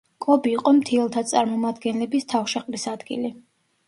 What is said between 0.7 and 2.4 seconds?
მთიელთა წარმომადგენლების